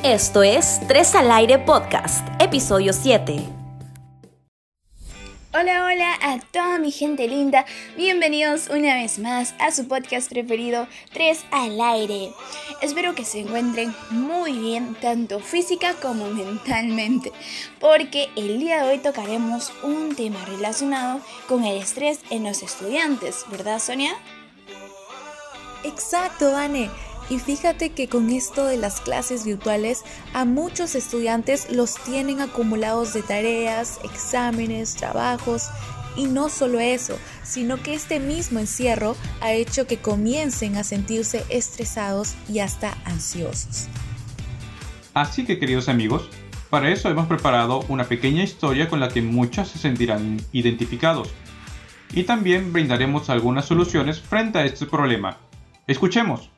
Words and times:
Esto 0.00 0.42
es 0.42 0.80
Tres 0.88 1.14
al 1.14 1.30
Aire 1.30 1.60
Podcast, 1.60 2.26
episodio 2.40 2.92
7. 2.92 3.36
Hola, 5.54 5.84
hola 5.84 6.14
a 6.20 6.40
toda 6.50 6.78
mi 6.80 6.90
gente 6.90 7.28
linda. 7.28 7.64
Bienvenidos 7.96 8.68
una 8.68 8.96
vez 8.96 9.20
más 9.20 9.54
a 9.60 9.70
su 9.70 9.86
podcast 9.86 10.28
preferido, 10.28 10.88
Tres 11.12 11.44
al 11.52 11.80
Aire. 11.80 12.32
Espero 12.80 13.14
que 13.14 13.24
se 13.24 13.40
encuentren 13.40 13.94
muy 14.10 14.58
bien, 14.58 14.96
tanto 15.00 15.38
física 15.38 15.94
como 16.02 16.26
mentalmente, 16.26 17.30
porque 17.78 18.28
el 18.34 18.58
día 18.58 18.82
de 18.82 18.90
hoy 18.90 18.98
tocaremos 18.98 19.72
un 19.84 20.16
tema 20.16 20.44
relacionado 20.46 21.20
con 21.46 21.64
el 21.64 21.80
estrés 21.80 22.18
en 22.30 22.42
los 22.42 22.64
estudiantes, 22.64 23.44
¿verdad, 23.52 23.78
Sonia? 23.78 24.16
Exacto, 25.84 26.56
Anne. 26.56 26.90
Y 27.32 27.38
fíjate 27.38 27.92
que 27.92 28.10
con 28.10 28.28
esto 28.28 28.66
de 28.66 28.76
las 28.76 29.00
clases 29.00 29.46
virtuales 29.46 30.04
a 30.34 30.44
muchos 30.44 30.94
estudiantes 30.94 31.70
los 31.70 31.94
tienen 31.94 32.42
acumulados 32.42 33.14
de 33.14 33.22
tareas, 33.22 34.00
exámenes, 34.04 34.96
trabajos. 34.96 35.70
Y 36.14 36.26
no 36.26 36.50
solo 36.50 36.78
eso, 36.78 37.18
sino 37.42 37.82
que 37.82 37.94
este 37.94 38.20
mismo 38.20 38.58
encierro 38.58 39.16
ha 39.40 39.52
hecho 39.52 39.86
que 39.86 39.96
comiencen 39.96 40.76
a 40.76 40.84
sentirse 40.84 41.42
estresados 41.48 42.34
y 42.50 42.58
hasta 42.58 42.98
ansiosos. 43.06 43.88
Así 45.14 45.46
que 45.46 45.58
queridos 45.58 45.88
amigos, 45.88 46.28
para 46.68 46.90
eso 46.90 47.08
hemos 47.08 47.28
preparado 47.28 47.82
una 47.88 48.04
pequeña 48.04 48.42
historia 48.42 48.90
con 48.90 49.00
la 49.00 49.08
que 49.08 49.22
muchos 49.22 49.68
se 49.68 49.78
sentirán 49.78 50.38
identificados. 50.52 51.30
Y 52.12 52.24
también 52.24 52.74
brindaremos 52.74 53.30
algunas 53.30 53.64
soluciones 53.64 54.20
frente 54.20 54.58
a 54.58 54.66
este 54.66 54.84
problema. 54.84 55.38
Escuchemos. 55.86 56.51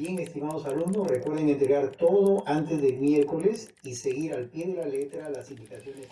Bien, 0.00 0.18
estimados 0.18 0.64
alumnos, 0.64 1.06
recuerden 1.08 1.50
entregar 1.50 1.90
todo 1.90 2.42
antes 2.46 2.80
del 2.80 2.96
miércoles 2.96 3.68
y 3.82 3.94
seguir 3.94 4.32
al 4.32 4.46
pie 4.46 4.68
de 4.68 4.76
la 4.76 4.86
letra 4.86 5.28
las 5.28 5.50
indicaciones. 5.50 6.08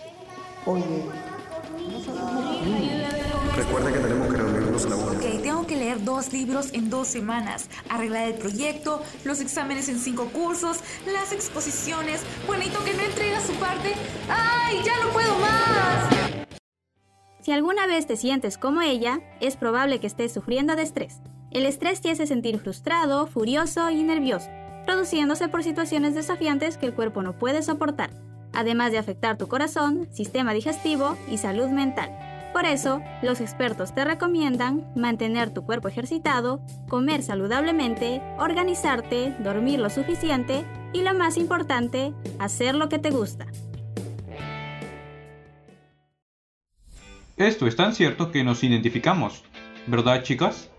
Oye, 0.66 0.84
recuerden 3.56 3.94
que 3.94 4.00
tenemos 4.00 4.28
que 4.28 4.36
reunirnos 4.36 4.84
a 4.84 4.88
la 4.90 4.96
una. 4.96 5.12
Ok, 5.12 5.42
tengo 5.42 5.66
que 5.66 5.76
leer 5.76 6.04
dos 6.04 6.34
libros 6.34 6.74
en 6.74 6.90
dos 6.90 7.08
semanas, 7.08 7.70
arreglar 7.88 8.28
el 8.28 8.34
proyecto, 8.34 9.00
los 9.24 9.40
exámenes 9.40 9.88
en 9.88 9.98
cinco 9.98 10.26
cursos, 10.34 10.80
las 11.10 11.32
exposiciones, 11.32 12.20
Juanito 12.46 12.84
que 12.84 12.92
no 12.92 13.02
entrega 13.02 13.40
su 13.40 13.54
parte. 13.54 13.94
¡Ay, 14.28 14.82
ya 14.84 15.02
no 15.02 15.10
puedo 15.14 15.34
más! 15.38 16.44
Si 17.40 17.52
alguna 17.52 17.86
vez 17.86 18.06
te 18.06 18.18
sientes 18.18 18.58
como 18.58 18.82
ella, 18.82 19.20
es 19.40 19.56
probable 19.56 19.98
que 19.98 20.06
estés 20.06 20.30
sufriendo 20.30 20.76
de 20.76 20.82
estrés. 20.82 21.22
El 21.50 21.64
estrés 21.64 22.02
te 22.02 22.10
hace 22.10 22.26
sentir 22.26 22.58
frustrado, 22.58 23.26
furioso 23.26 23.90
y 23.90 24.02
nervioso, 24.02 24.50
produciéndose 24.84 25.48
por 25.48 25.62
situaciones 25.62 26.14
desafiantes 26.14 26.76
que 26.76 26.84
el 26.84 26.92
cuerpo 26.92 27.22
no 27.22 27.38
puede 27.38 27.62
soportar, 27.62 28.10
además 28.52 28.92
de 28.92 28.98
afectar 28.98 29.38
tu 29.38 29.48
corazón, 29.48 30.08
sistema 30.12 30.52
digestivo 30.52 31.16
y 31.30 31.38
salud 31.38 31.68
mental. 31.68 32.10
Por 32.52 32.66
eso, 32.66 33.00
los 33.22 33.40
expertos 33.40 33.94
te 33.94 34.04
recomiendan 34.04 34.92
mantener 34.94 35.48
tu 35.48 35.64
cuerpo 35.64 35.88
ejercitado, 35.88 36.60
comer 36.86 37.22
saludablemente, 37.22 38.20
organizarte, 38.38 39.34
dormir 39.38 39.80
lo 39.80 39.88
suficiente 39.88 40.66
y 40.92 41.00
lo 41.02 41.14
más 41.14 41.38
importante, 41.38 42.12
hacer 42.38 42.74
lo 42.74 42.90
que 42.90 42.98
te 42.98 43.10
gusta. 43.10 43.46
Esto 47.38 47.66
es 47.66 47.76
tan 47.76 47.94
cierto 47.94 48.32
que 48.32 48.44
nos 48.44 48.62
identificamos, 48.64 49.44
¿verdad 49.86 50.22
chicas? 50.22 50.70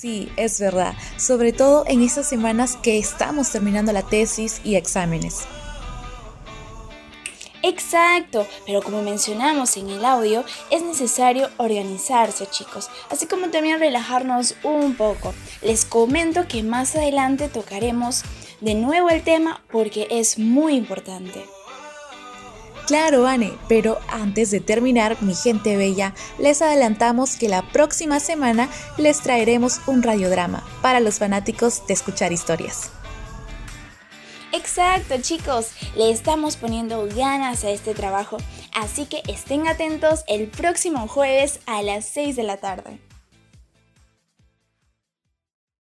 Sí, 0.00 0.30
es 0.36 0.60
verdad, 0.60 0.94
sobre 1.16 1.52
todo 1.52 1.82
en 1.88 2.02
esas 2.02 2.28
semanas 2.28 2.76
que 2.76 2.98
estamos 2.98 3.50
terminando 3.50 3.92
la 3.92 4.04
tesis 4.04 4.60
y 4.62 4.76
exámenes. 4.76 5.48
Exacto, 7.64 8.46
pero 8.64 8.80
como 8.80 9.02
mencionamos 9.02 9.76
en 9.76 9.88
el 9.88 10.04
audio, 10.04 10.44
es 10.70 10.84
necesario 10.84 11.50
organizarse 11.56 12.46
chicos, 12.46 12.88
así 13.10 13.26
como 13.26 13.50
también 13.50 13.80
relajarnos 13.80 14.54
un 14.62 14.94
poco. 14.94 15.34
Les 15.62 15.84
comento 15.84 16.46
que 16.46 16.62
más 16.62 16.94
adelante 16.94 17.48
tocaremos 17.48 18.22
de 18.60 18.76
nuevo 18.76 19.10
el 19.10 19.24
tema 19.24 19.64
porque 19.68 20.06
es 20.10 20.38
muy 20.38 20.76
importante. 20.76 21.44
Claro, 22.88 23.26
Anne, 23.26 23.52
pero 23.68 23.98
antes 24.08 24.50
de 24.50 24.60
terminar, 24.60 25.18
mi 25.20 25.34
gente 25.34 25.76
bella, 25.76 26.14
les 26.38 26.62
adelantamos 26.62 27.36
que 27.36 27.46
la 27.46 27.60
próxima 27.60 28.18
semana 28.18 28.70
les 28.96 29.20
traeremos 29.20 29.82
un 29.86 30.02
radiodrama 30.02 30.66
para 30.80 30.98
los 30.98 31.18
fanáticos 31.18 31.86
de 31.86 31.92
escuchar 31.92 32.32
historias. 32.32 32.90
Exacto 34.52 35.16
chicos, 35.20 35.72
le 35.96 36.10
estamos 36.10 36.56
poniendo 36.56 37.06
ganas 37.14 37.62
a 37.62 37.70
este 37.70 37.92
trabajo, 37.92 38.38
así 38.74 39.04
que 39.04 39.20
estén 39.28 39.68
atentos 39.68 40.24
el 40.26 40.48
próximo 40.48 41.08
jueves 41.08 41.60
a 41.66 41.82
las 41.82 42.06
6 42.06 42.36
de 42.36 42.42
la 42.42 42.56
tarde. 42.56 42.98